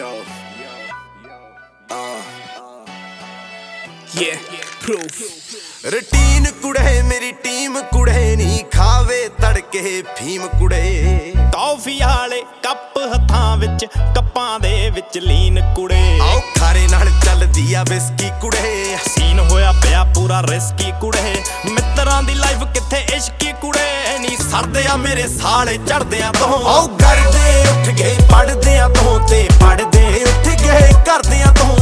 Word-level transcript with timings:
Yo. 0.00 0.10
Yeah, 4.20 4.38
proof. 4.84 5.18
Routine 5.92 6.46
ਕੁੜੇ 6.62 7.02
ਮੇਰੀ 7.02 7.32
team 7.32 7.80
ਕੁੜੇ 7.82 8.36
ਨਹੀਂ 8.36 8.64
ਖਾਵੇ 8.64 9.28
ਤੜਕੇ 9.28 10.02
ਫੀਮ 10.16 10.46
ਕੁੜੇ। 10.58 11.32
ਟੌਫੀ 11.52 11.98
ਵਾਲੇ 12.00 12.42
ਕੱਪ 12.62 12.98
ਹੱਥਾਂ 13.14 13.56
ਵਿੱਚ 13.56 13.84
ਕੱਪਾਂ 14.14 14.60
ਦੇ 14.60 14.90
ਵਿੱਚ 14.90 15.18
ਲੀਨ 15.18 15.74
ਕੁੜੇ। 15.76 16.18
ਆਓ 16.22 16.40
ਖਾਰੇ 16.58 16.86
ਨਾਲ 16.90 17.10
ਚੱਲਦੀ 17.24 17.74
ਆ 17.74 17.84
ਬਿਸਕੀ 17.84 18.30
ਕੁੜੇ। 18.40 18.96
ਸੀਨ 19.06 19.38
ਹੋਇਆ 19.38 19.72
ਪਿਆ 19.72 20.04
ਪੂਰਾ 20.14 20.42
ਰਿਸਕੀ 20.42 20.92
ਕੁੜੇ। 21.00 21.42
ਮਿੱਤਰਾਂ 21.70 22.22
ਦੀ 22.22 22.34
ਲਾਈਫ 22.34 22.64
ਕਿੱਥੇ 22.74 23.04
ਇਸ਼ਕੀ 23.16 23.52
ਕੁੜੇ। 23.60 24.18
ਨਹੀਂ 24.18 24.36
ਸਰਦੇ 24.50 24.86
ਆ 24.86 24.96
ਮੇਰੇ 24.96 25.28
ਸਾਲੇ 25.28 25.78
ਚੜਦਿਆਂ 25.88 26.32
ਤੋਂ 26.32 26.68
ਆਓ 26.70 26.88
ਪੜਦਿਆਂ 28.80 28.88
ਤੋਂ 28.94 29.18
ਤੇ 29.28 29.48
ਪੜਦੇ 29.60 30.22
ਉੱਠ 30.22 30.48
ਗਏ 30.62 30.92
ਕਰਦਿਆਂ 31.06 31.52
ਤੋਂ 31.52 31.79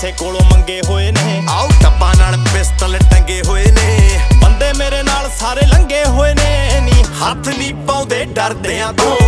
ਕਿਸੇ 0.00 0.12
ਕੋਲੋਂ 0.12 0.40
ਮੰਗੇ 0.40 0.80
ਹੋਏ 0.88 1.10
ਨੇ। 1.10 1.42
ਆਓ 1.50 1.68
ਟੱਪਾਂ 1.82 2.14
ਨਾਲ 2.18 2.36
ਪਿਸਤਲ 2.36 2.98
ਟੰਗੇ 3.10 3.42
ਹੋਏ 3.46 3.64
ਨੇ। 3.64 4.20
ਬੰਦੇ 4.42 4.72
ਮੇਰੇ 4.72 5.02
ਨਾਲ 5.02 5.30
ਸਾਰੇ 5.40 5.66
ਲੰਗੇ 5.66 6.04
ਹੋਏ 6.04 6.34
ਨੇ। 6.34 6.80
ਨੀ 6.80 7.04
ਹੱਥ 7.22 7.48
ਨਹੀਂ 7.48 7.74
ਪਾਉਂਦੇ 7.74 8.24
ਡਰਦਿਆਂ 8.24 8.92
ਤੋਂ। 8.92 9.19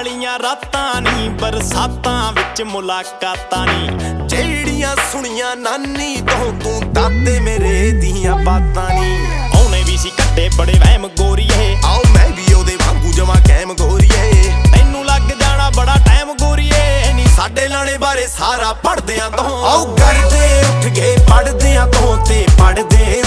ਕਾਲੀਆਂ 0.00 0.38
ਰਾਤਾਂ 0.38 1.00
ਨੀ 1.00 1.28
ਬਰਸਾਤਾਂ 1.40 2.32
ਵਿੱਚ 2.32 2.60
ਮੁਲਾਕਾਤਾਂ 2.62 3.66
ਨੀ। 3.66 3.88
ਜਿਹੜੀਆਂ 4.26 4.94
ਸੁਣੀਆਂ 5.12 5.54
ਨਾਨੀ 5.56 6.16
ਤੋਂ 6.20 6.52
ਤੂੰ 6.62 6.92
ਦਾਦੇ 6.92 7.38
ਮੇਰੇ 7.40 7.90
ਦੀਆਂ 7.90 8.36
ਬਾਤਾਂ 8.36 8.88
ਨਹੀਂ 8.88 9.18
ਉਹਨੇ 9.58 9.82
ਵੀ 9.82 9.96
ਸੀ 9.96 10.10
ਕੱਟੇ 10.10 10.48
ਬੜੇ 10.56 10.78
ਵਹਿਮ 10.78 11.06
ਗੋਰੀਏ। 11.18 11.76
ਆਓ 11.84 12.02
ਮੈਂ 12.14 12.28
ਵੀ 12.28 12.52
ਉਹਦੇ 12.54 12.76
ਵਾਂਗੂ 12.76 13.12
ਜਮਾ 13.12 13.34
ਕੈਮ 13.46 13.74
ਗੋਰੀਏ। 13.74 14.32
ਤੈਨੂੰ 14.72 15.04
ਲੱਗ 15.06 15.28
ਜਾਣਾ 15.40 15.70
ਬੜਾ 15.76 15.96
ਟਾਈਮ 16.06 16.32
ਗੋਰੀਏ। 16.36 17.12
ਨੀ 17.12 17.26
ਸਾਡੇ 17.36 17.68
ਲਾਣੇ 17.68 17.98
ਬਾਰੇ 17.98 18.26
ਸਾਰਾ 18.26 18.72
ਪੜਦਿਆਂ 18.72 19.30
ਤੋਂ। 19.30 19.64
ਆਓ 19.66 19.84
ਕਰਦੇ 19.96 20.62
ਉੱਠ 20.70 20.86
ਗਏ 20.86 21.16
ਪੜਦਿਆਂ 21.30 21.86
ਤੋਂ 21.86 22.16
ਤੇ 22.26 22.46
ਪੜਦੇ 22.58 23.19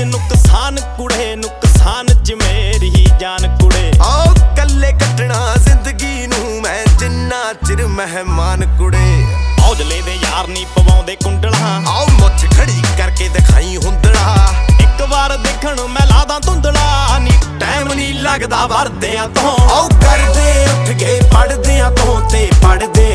ਵਿੱਚ 0.00 0.08
ਨੁਕਸਾਨ 0.08 0.76
ਕੁੜੇ 0.96 1.34
ਨੁਕਸਾਨ 1.36 2.06
ਚ 2.24 2.32
ਮੇਰੀ 2.32 3.06
ਜਾਨ 3.20 3.46
ਕੁੜੇ। 3.58 3.90
ਆਓ 4.00 4.34
ਕੱਲੇ 4.56 4.92
ਕੱਟਣਾ 4.92 5.56
ਜ਼ਿੰਦਗੀ 5.56 6.26
ਨੂੰ 6.26 6.60
ਮੈਂ 6.62 6.84
ਜਿੰਨਾ 6.98 7.52
ਚਿਰ 7.66 7.86
ਮਹਿਮਾਨ 7.86 8.64
ਕੁੜੇ। 8.78 9.24
ਔਜਲੇ 9.70 10.00
ਦੇ 10.02 10.14
ਯਾਰ 10.14 10.48
ਨਹੀਂ 10.48 10.66
ਪਵਾਉਂਦੇ 10.66 11.16
ਕੁੰਡਲਾਂ। 11.16 11.80
ਆਓ 11.88 12.06
ਮੁੱਛ 12.12 12.44
ਖੜੀ 12.56 12.82
ਕਰਕੇ 12.98 13.28
ਦਿਖਾਈ 13.28 13.76
ਹੁੰਦੜਾ। 13.76 14.54
ਇੱਕ 14.80 15.02
ਵਾਰ 15.10 15.36
ਦੇਖਣ 15.36 15.80
ਮੈਂ 15.88 16.06
ਲਾਦਾ 16.06 16.38
ਧੁੰਦਲਾ 16.38 17.18
ਨੀ 17.18 17.32
ਟਾਈਮ 17.60 17.92
ਨਹੀਂ 17.92 18.14
ਲੱਗਦਾ 18.14 18.66
ਵਰਦਿਆਂ 18.66 19.28
ਤੋਂ। 19.28 19.56
ਆਓ 19.68 19.88
ਕਰਦੇ 19.88 20.64
ਉੱਠ 20.64 20.90
ਗਏ 20.90 21.20
ਪੜਦਿਆਂ 21.34 21.90
ਤੋਂ 21.90 22.20
ਤੇ 22.30 22.48
ਪੜਦੇ 22.62 23.09